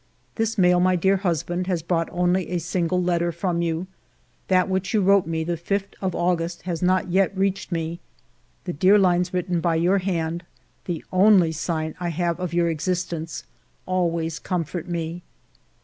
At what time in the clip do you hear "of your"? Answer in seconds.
12.39-12.67